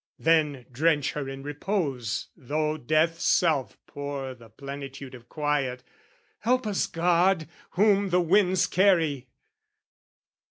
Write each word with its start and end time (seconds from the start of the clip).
"Then 0.17 0.65
drench 0.71 1.11
her 1.11 1.29
in 1.29 1.43
repose 1.43 2.29
though 2.35 2.75
death's 2.75 3.23
self 3.23 3.77
pour 3.85 4.33
"The 4.33 4.49
plenitude 4.49 5.13
of 5.13 5.29
quiet, 5.29 5.83
help 6.39 6.65
us, 6.65 6.87
God, 6.87 7.47
"Whom 7.73 8.09
the 8.09 8.19
winds 8.19 8.65
carry!" 8.65 9.27